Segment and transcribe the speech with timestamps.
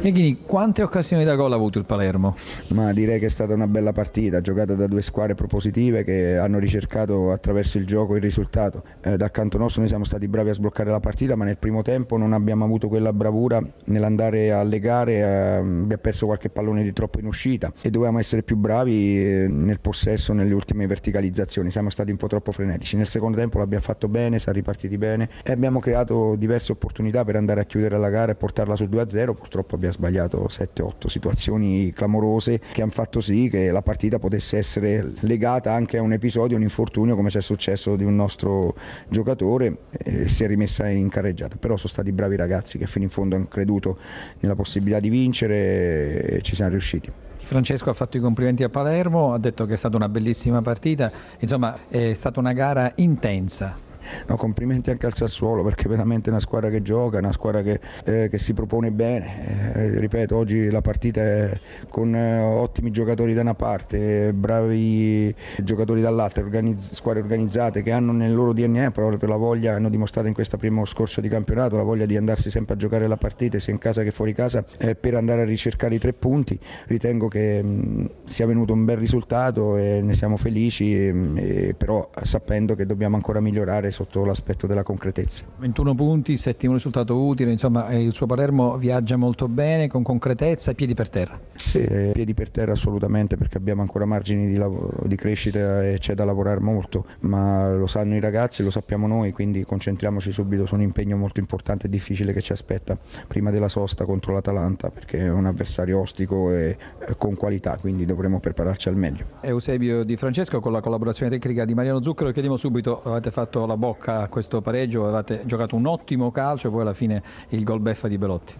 [0.00, 2.36] Echini, quante occasioni da gol ha avuto il Palermo?
[2.68, 6.60] Ma direi che è stata una bella partita, giocata da due squadre propositive che hanno
[6.60, 8.84] ricercato attraverso il gioco il risultato.
[9.00, 11.82] Eh, dal canto nostro noi siamo stati bravi a sbloccare la partita, ma nel primo
[11.82, 15.22] tempo non abbiamo avuto quella bravura nell'andare a legare, eh,
[15.56, 19.80] abbiamo perso qualche pallone di troppo in uscita e dovevamo essere più bravi eh, nel
[19.80, 22.96] possesso, nelle ultime verticalizzazioni, siamo stati un po' troppo frenetici.
[22.96, 27.34] Nel secondo tempo l'abbiamo fatto bene, siamo ripartiti bene e abbiamo creato diverse opportunità per
[27.34, 32.60] andare a chiudere la gara e portarla su 2-0, purtroppo abbiamo sbagliato 7-8 situazioni clamorose
[32.72, 36.62] che hanno fatto sì che la partita potesse essere legata anche a un episodio, un
[36.62, 38.74] infortunio come ci è successo di un nostro
[39.08, 41.56] giocatore e si è rimessa in carreggiata.
[41.58, 43.98] Però sono stati bravi ragazzi che fino in fondo hanno creduto
[44.40, 47.10] nella possibilità di vincere e ci siamo riusciti.
[47.36, 51.10] Francesco ha fatto i complimenti a Palermo, ha detto che è stata una bellissima partita,
[51.38, 53.87] insomma è stata una gara intensa.
[54.26, 57.80] No, complimenti anche al Sassuolo perché è veramente una squadra che gioca, una squadra che,
[58.04, 59.74] eh, che si propone bene.
[59.74, 61.52] Eh, ripeto, oggi la partita è
[61.88, 68.12] con eh, ottimi giocatori da una parte, bravi giocatori dall'altra, organizz- squadre organizzate che hanno
[68.12, 71.82] nel loro DNA proprio la voglia, hanno dimostrato in questo primo scorcio di campionato, la
[71.82, 74.94] voglia di andarsi sempre a giocare la partita sia in casa che fuori casa eh,
[74.94, 76.58] per andare a ricercare i tre punti.
[76.86, 82.74] Ritengo che mh, sia venuto un bel risultato e ne siamo felici, mh, però sapendo
[82.74, 85.44] che dobbiamo ancora migliorare sotto l'aspetto della concretezza.
[85.58, 90.74] 21 punti, settimo risultato utile, insomma il suo Palermo viaggia molto bene, con concretezza e
[90.74, 91.38] piedi per terra.
[91.56, 96.14] Sì, piedi per terra assolutamente perché abbiamo ancora margini di, lavoro, di crescita e c'è
[96.14, 100.74] da lavorare molto, ma lo sanno i ragazzi, lo sappiamo noi, quindi concentriamoci subito su
[100.74, 105.18] un impegno molto importante e difficile che ci aspetta prima della sosta contro l'Atalanta perché
[105.18, 106.76] è un avversario ostico e
[107.16, 109.24] con qualità, quindi dovremo prepararci al meglio.
[109.40, 113.76] Eusebio Di Francesco con la collaborazione tecnica di Mariano Zucchero, chiediamo subito, avete fatto la
[113.78, 118.08] bocca a questo pareggio, avete giocato un ottimo calcio, poi alla fine il gol beffa
[118.08, 118.54] di Belotti.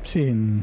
[0.00, 0.60] Sì,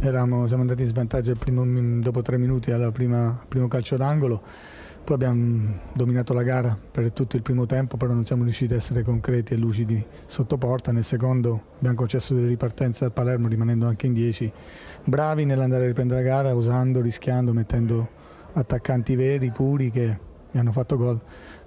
[0.00, 1.64] eravamo, siamo andati in svantaggio primo,
[2.00, 4.40] dopo tre minuti al primo calcio d'angolo,
[5.04, 8.76] poi abbiamo dominato la gara per tutto il primo tempo, però non siamo riusciti a
[8.76, 10.92] essere concreti e lucidi sotto porta.
[10.92, 14.50] Nel secondo abbiamo concesso delle ripartenze al Palermo rimanendo anche in 10,
[15.04, 18.08] bravi nell'andare a riprendere la gara, usando, rischiando, mettendo
[18.54, 21.20] attaccanti veri, puri che mi hanno fatto gol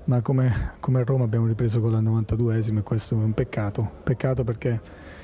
[0.06, 4.44] ma come, come Roma abbiamo ripreso con la 92esima e questo è un peccato, peccato
[4.44, 4.69] perché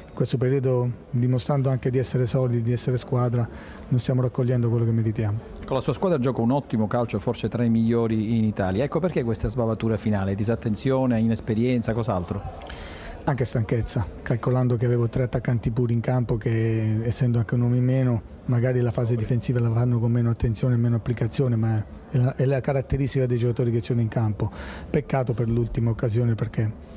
[0.07, 3.47] in questo periodo dimostrando anche di essere solidi, di essere squadra,
[3.87, 5.39] non stiamo raccogliendo quello che meritiamo.
[5.65, 8.83] Con la sua squadra gioca un ottimo calcio, forse tra i migliori in Italia.
[8.83, 12.41] Ecco perché questa sbavatura finale, disattenzione, inesperienza, cos'altro?
[13.23, 17.75] Anche stanchezza, calcolando che avevo tre attaccanti puri in campo che essendo anche un uomo
[17.75, 21.85] in meno, magari la fase difensiva la fanno con meno attenzione e meno applicazione, ma
[22.09, 24.51] è la, è la caratteristica dei giocatori che c'erano in campo.
[24.89, 26.89] Peccato per l'ultima occasione perché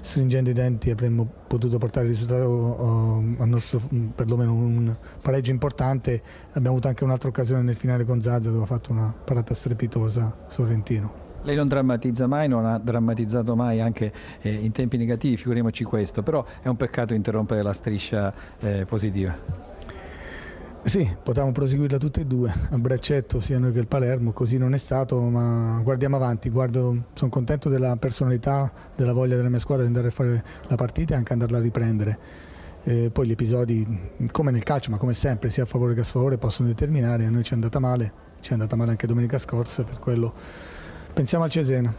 [0.00, 3.80] stringendo i denti avremmo potuto portare il risultato uh, al nostro
[4.14, 6.20] perlomeno un pareggio importante.
[6.48, 10.36] Abbiamo avuto anche un'altra occasione nel finale con Zazza dove ha fatto una parata strepitosa
[10.48, 11.27] Sorrentino.
[11.48, 16.22] Lei non drammatizza mai, non ha drammatizzato mai anche eh, in tempi negativi, figuriamoci questo,
[16.22, 19.34] però è un peccato interrompere la striscia eh, positiva.
[20.82, 24.74] Sì, potevamo proseguirla tutte e due, a braccetto sia noi che il Palermo, così non
[24.74, 29.84] è stato, ma guardiamo avanti, Guardo, sono contento della personalità, della voglia della mia squadra
[29.84, 32.18] di andare a fare la partita e anche andarla a riprendere.
[32.82, 33.86] Eh, poi gli episodi,
[34.32, 37.30] come nel calcio, ma come sempre, sia a favore che a sfavore, possono determinare, a
[37.30, 40.76] noi ci è andata male, ci è andata male anche domenica scorsa, per quello
[41.14, 41.92] pensiamo al Cesena.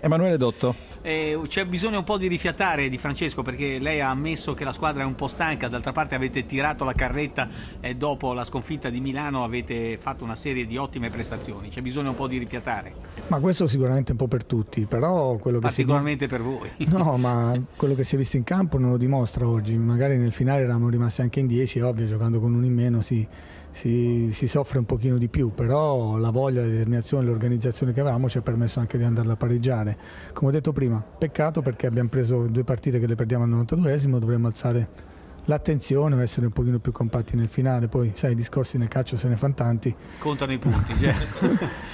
[0.00, 0.93] Emanuele Dotto.
[1.06, 4.72] Eh, c'è bisogno un po' di rifiatare di Francesco perché lei ha ammesso che la
[4.72, 7.46] squadra è un po' stanca, d'altra parte avete tirato la carretta
[7.78, 12.08] e dopo la sconfitta di Milano avete fatto una serie di ottime prestazioni, c'è bisogno
[12.08, 12.94] un po' di rifiatare.
[13.26, 16.30] Ma questo sicuramente un po' per tutti, però quello che Particolarmente si...
[16.30, 16.70] per voi.
[16.94, 20.32] No, ma quello che si è visto in campo non lo dimostra oggi, magari nel
[20.32, 23.26] finale eravamo rimasti anche in 10, ovvio, giocando con uno in meno si,
[23.74, 28.28] si, si soffre un pochino di più, però la voglia, la determinazione, l'organizzazione che avevamo
[28.28, 29.98] ci ha permesso anche di andarla a pareggiare.
[30.32, 34.18] Come ho detto prima, peccato perché abbiamo preso due partite che le perdiamo al 92esimo,
[34.18, 35.12] dovremmo alzare
[35.46, 37.88] l'attenzione o essere un pochino più compatti nel finale.
[37.88, 39.94] Poi, sai, i discorsi nel calcio se ne fanno tanti.
[40.18, 41.48] Contano i punti, certo.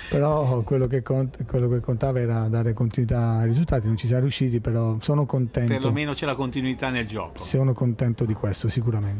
[0.08, 4.22] però quello che, cont- quello che, contava era dare continuità ai risultati, non ci siamo
[4.22, 5.72] riusciti, però sono contento.
[5.72, 7.38] Perlomeno c'è la continuità nel gioco.
[7.38, 9.18] Sono contento di questo, sicuramente.